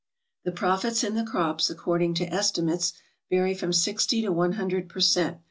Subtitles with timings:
[0.45, 2.93] The profits in the crops, according to* estimates,
[3.29, 5.37] vary from sixty to one hundred per cent.